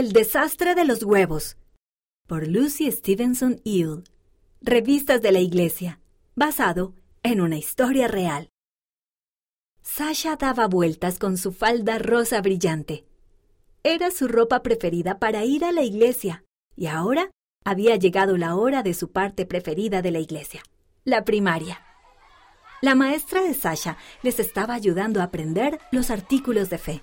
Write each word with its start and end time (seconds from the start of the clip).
El 0.00 0.14
desastre 0.14 0.74
de 0.74 0.86
los 0.86 1.02
huevos. 1.02 1.58
Por 2.26 2.48
Lucy 2.48 2.90
Stevenson 2.90 3.60
Eel. 3.66 4.04
Revistas 4.62 5.20
de 5.20 5.30
la 5.30 5.40
Iglesia. 5.40 6.00
Basado 6.34 6.94
en 7.22 7.42
una 7.42 7.58
historia 7.58 8.08
real. 8.08 8.48
Sasha 9.82 10.36
daba 10.36 10.68
vueltas 10.68 11.18
con 11.18 11.36
su 11.36 11.52
falda 11.52 11.98
rosa 11.98 12.40
brillante. 12.40 13.04
Era 13.82 14.10
su 14.10 14.26
ropa 14.26 14.62
preferida 14.62 15.18
para 15.18 15.44
ir 15.44 15.66
a 15.66 15.70
la 15.70 15.82
iglesia, 15.82 16.44
y 16.76 16.86
ahora 16.86 17.30
había 17.66 17.96
llegado 17.96 18.38
la 18.38 18.56
hora 18.56 18.82
de 18.82 18.94
su 18.94 19.12
parte 19.12 19.44
preferida 19.44 20.00
de 20.00 20.12
la 20.12 20.20
iglesia, 20.20 20.62
la 21.04 21.26
primaria. 21.26 21.82
La 22.80 22.94
maestra 22.94 23.42
de 23.42 23.52
Sasha 23.52 23.98
les 24.22 24.40
estaba 24.40 24.72
ayudando 24.72 25.20
a 25.20 25.24
aprender 25.24 25.78
los 25.92 26.10
artículos 26.10 26.70
de 26.70 26.78
fe. 26.78 27.02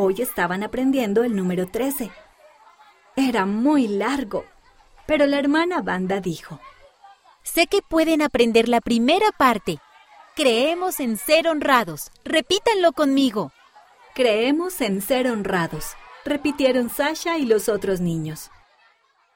Hoy 0.00 0.22
estaban 0.22 0.62
aprendiendo 0.62 1.24
el 1.24 1.34
número 1.34 1.66
13. 1.66 2.12
Era 3.16 3.46
muy 3.46 3.88
largo, 3.88 4.44
pero 5.08 5.26
la 5.26 5.40
hermana 5.40 5.82
Banda 5.82 6.20
dijo, 6.20 6.60
Sé 7.42 7.66
que 7.66 7.82
pueden 7.82 8.22
aprender 8.22 8.68
la 8.68 8.80
primera 8.80 9.32
parte. 9.36 9.80
Creemos 10.36 11.00
en 11.00 11.16
ser 11.16 11.48
honrados. 11.48 12.12
Repítanlo 12.24 12.92
conmigo. 12.92 13.50
Creemos 14.14 14.80
en 14.82 15.02
ser 15.02 15.26
honrados, 15.26 15.96
repitieron 16.24 16.90
Sasha 16.90 17.36
y 17.36 17.44
los 17.44 17.68
otros 17.68 18.00
niños. 18.00 18.52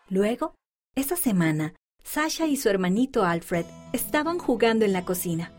Luego, 0.08 0.54
esa 0.94 1.16
semana, 1.16 1.74
Sasha 2.04 2.46
y 2.46 2.56
su 2.56 2.68
hermanito 2.68 3.24
Alfred 3.24 3.66
estaban 3.92 4.38
jugando 4.38 4.84
en 4.84 4.92
la 4.92 5.04
cocina. 5.04 5.52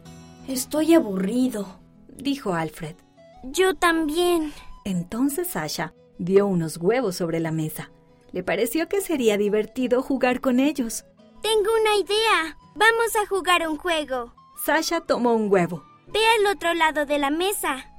Estoy 0.47 0.94
aburrido, 0.94 1.81
dijo 2.08 2.53
Alfred. 2.53 2.95
Yo 3.44 3.75
también. 3.75 4.53
Entonces 4.85 5.47
Sasha 5.47 5.93
vio 6.17 6.47
unos 6.47 6.77
huevos 6.77 7.15
sobre 7.15 7.39
la 7.39 7.51
mesa. 7.51 7.91
Le 8.31 8.43
pareció 8.43 8.89
que 8.89 9.01
sería 9.01 9.37
divertido 9.37 10.01
jugar 10.01 10.41
con 10.41 10.59
ellos. 10.59 11.05
Tengo 11.41 11.69
una 11.81 11.95
idea. 11.97 12.58
Vamos 12.75 13.16
a 13.21 13.27
jugar 13.27 13.67
un 13.67 13.77
juego. 13.77 14.33
Sasha 14.66 15.02
tomó 15.02 15.33
un 15.33 15.52
huevo. 15.52 15.83
Ve 16.08 16.19
al 16.39 16.55
otro 16.55 16.73
lado 16.73 17.05
de 17.05 17.17
la 17.17 17.30
mesa, 17.30 17.89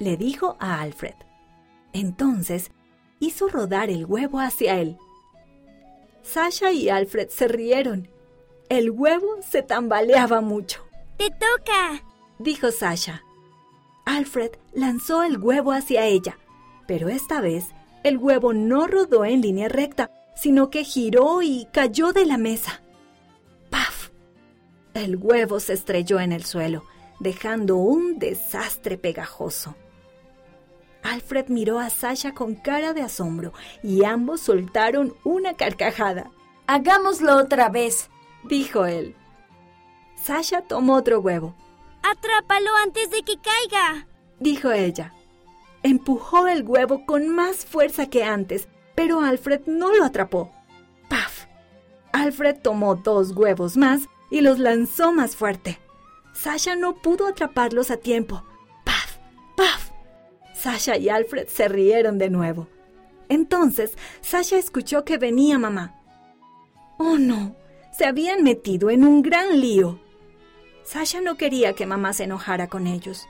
le 0.00 0.16
dijo 0.16 0.56
a 0.58 0.80
Alfred. 0.80 1.14
Entonces 1.92 2.72
hizo 3.20 3.48
rodar 3.48 3.90
el 3.90 4.06
huevo 4.06 4.40
hacia 4.40 4.80
él. 4.80 4.96
Sasha 6.22 6.72
y 6.72 6.88
Alfred 6.88 7.28
se 7.28 7.48
rieron. 7.48 8.08
El 8.68 8.90
huevo 8.90 9.36
se 9.42 9.62
tambaleaba 9.62 10.40
mucho. 10.40 10.84
¡Te 11.16 11.30
toca! 11.30 12.02
dijo 12.38 12.70
Sasha. 12.70 13.22
Alfred 14.04 14.52
lanzó 14.72 15.22
el 15.22 15.38
huevo 15.38 15.72
hacia 15.72 16.06
ella, 16.06 16.38
pero 16.86 17.08
esta 17.08 17.40
vez 17.40 17.66
el 18.02 18.16
huevo 18.16 18.52
no 18.52 18.86
rodó 18.86 19.24
en 19.24 19.42
línea 19.42 19.68
recta, 19.68 20.10
sino 20.34 20.70
que 20.70 20.84
giró 20.84 21.42
y 21.42 21.66
cayó 21.72 22.12
de 22.12 22.26
la 22.26 22.38
mesa. 22.38 22.82
¡Paf! 23.70 24.10
El 24.94 25.16
huevo 25.16 25.60
se 25.60 25.74
estrelló 25.74 26.18
en 26.18 26.32
el 26.32 26.44
suelo, 26.44 26.84
dejando 27.18 27.76
un 27.76 28.18
desastre 28.18 28.96
pegajoso. 28.96 29.76
Alfred 31.02 31.48
miró 31.48 31.78
a 31.78 31.90
Sasha 31.90 32.32
con 32.34 32.54
cara 32.54 32.92
de 32.92 33.02
asombro 33.02 33.52
y 33.82 34.04
ambos 34.04 34.40
soltaron 34.40 35.14
una 35.24 35.54
carcajada. 35.54 36.30
Hagámoslo 36.66 37.36
otra 37.36 37.68
vez, 37.68 38.10
dijo 38.44 38.86
él. 38.86 39.14
Sasha 40.16 40.62
tomó 40.62 40.94
otro 40.94 41.20
huevo. 41.20 41.54
Atrápalo 42.02 42.70
antes 42.82 43.10
de 43.10 43.22
que 43.22 43.34
caiga, 43.38 44.06
dijo 44.38 44.70
ella. 44.72 45.14
Empujó 45.82 46.46
el 46.46 46.62
huevo 46.62 47.06
con 47.06 47.28
más 47.28 47.64
fuerza 47.64 48.10
que 48.10 48.24
antes, 48.24 48.68
pero 48.94 49.20
Alfred 49.20 49.62
no 49.66 49.94
lo 49.94 50.04
atrapó. 50.04 50.52
¡Paf! 51.08 51.46
Alfred 52.12 52.56
tomó 52.60 52.96
dos 52.96 53.32
huevos 53.32 53.76
más 53.76 54.02
y 54.30 54.42
los 54.42 54.58
lanzó 54.58 55.12
más 55.12 55.36
fuerte. 55.36 55.78
Sasha 56.32 56.76
no 56.76 56.96
pudo 56.96 57.26
atraparlos 57.26 57.90
a 57.90 57.96
tiempo. 57.96 58.44
¡Paf! 58.84 59.16
¡Paf! 59.56 59.90
Sasha 60.54 60.96
y 60.96 61.08
Alfred 61.08 61.48
se 61.48 61.68
rieron 61.68 62.18
de 62.18 62.30
nuevo. 62.30 62.68
Entonces, 63.28 63.96
Sasha 64.20 64.58
escuchó 64.58 65.04
que 65.04 65.16
venía 65.16 65.58
mamá. 65.58 65.94
¡Oh, 66.98 67.16
no! 67.16 67.56
Se 67.96 68.04
habían 68.04 68.42
metido 68.42 68.90
en 68.90 69.04
un 69.04 69.22
gran 69.22 69.60
lío. 69.60 69.98
Sasha 70.84 71.20
no 71.20 71.36
quería 71.36 71.74
que 71.74 71.86
mamá 71.86 72.12
se 72.12 72.24
enojara 72.24 72.68
con 72.68 72.86
ellos. 72.86 73.26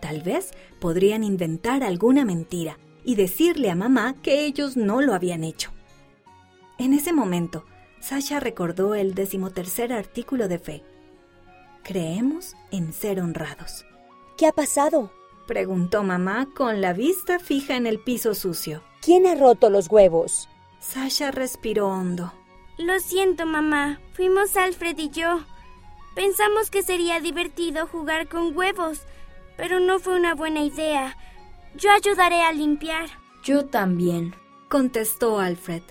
Tal 0.00 0.22
vez 0.22 0.52
podrían 0.80 1.24
inventar 1.24 1.82
alguna 1.82 2.24
mentira 2.24 2.78
y 3.04 3.14
decirle 3.14 3.70
a 3.70 3.74
mamá 3.74 4.14
que 4.22 4.44
ellos 4.44 4.76
no 4.76 5.00
lo 5.00 5.14
habían 5.14 5.44
hecho. 5.44 5.72
En 6.78 6.94
ese 6.94 7.12
momento, 7.12 7.64
Sasha 8.00 8.38
recordó 8.38 8.94
el 8.94 9.14
decimotercer 9.14 9.92
artículo 9.92 10.46
de 10.48 10.58
fe. 10.58 10.84
Creemos 11.82 12.54
en 12.70 12.92
ser 12.92 13.20
honrados. 13.20 13.84
¿Qué 14.36 14.46
ha 14.46 14.52
pasado? 14.52 15.10
preguntó 15.46 16.02
mamá 16.02 16.48
con 16.54 16.80
la 16.80 16.92
vista 16.92 17.38
fija 17.38 17.76
en 17.76 17.86
el 17.86 17.98
piso 17.98 18.34
sucio. 18.34 18.82
¿Quién 19.00 19.26
ha 19.26 19.34
roto 19.34 19.70
los 19.70 19.90
huevos? 19.90 20.48
Sasha 20.78 21.30
respiró 21.30 21.88
hondo. 21.88 22.32
Lo 22.76 23.00
siento, 23.00 23.46
mamá. 23.46 24.00
Fuimos 24.12 24.56
Alfred 24.56 24.98
y 24.98 25.08
yo. 25.10 25.40
Pensamos 26.18 26.68
que 26.68 26.82
sería 26.82 27.20
divertido 27.20 27.86
jugar 27.86 28.26
con 28.26 28.56
huevos, 28.56 29.02
pero 29.56 29.78
no 29.78 30.00
fue 30.00 30.16
una 30.16 30.34
buena 30.34 30.64
idea. 30.64 31.16
Yo 31.76 31.92
ayudaré 31.92 32.42
a 32.42 32.50
limpiar. 32.50 33.08
Yo 33.44 33.66
también, 33.66 34.34
contestó 34.68 35.38
Alfred. 35.38 35.82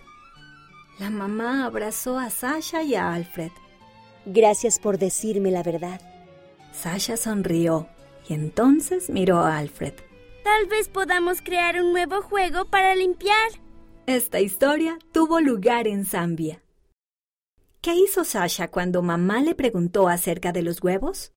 La 0.99 1.09
mamá 1.09 1.63
abrazó 1.63 2.19
a 2.19 2.29
Sasha 2.29 2.83
y 2.83 2.95
a 2.95 3.13
Alfred. 3.13 3.51
Gracias 4.25 4.79
por 4.79 4.97
decirme 4.97 5.49
la 5.49 5.63
verdad. 5.63 6.01
Sasha 6.73 7.15
sonrió 7.15 7.87
y 8.27 8.33
entonces 8.33 9.09
miró 9.09 9.37
a 9.37 9.57
Alfred. 9.57 9.93
Tal 10.43 10.65
vez 10.65 10.89
podamos 10.89 11.41
crear 11.41 11.79
un 11.81 11.93
nuevo 11.93 12.21
juego 12.21 12.65
para 12.65 12.95
limpiar. 12.95 13.51
Esta 14.07 14.41
historia 14.41 14.99
tuvo 15.13 15.39
lugar 15.39 15.87
en 15.87 16.03
Zambia. 16.03 16.61
¿Qué 17.87 17.95
hizo 17.95 18.25
Sasha 18.25 18.67
cuando 18.67 19.01
mamá 19.01 19.39
le 19.39 19.55
preguntó 19.55 20.09
acerca 20.09 20.51
de 20.51 20.61
los 20.61 20.83
huevos? 20.83 21.25